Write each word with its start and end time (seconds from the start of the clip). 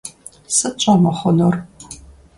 Сыт 0.55 0.75
щӀэмыхъунур? 0.81 1.55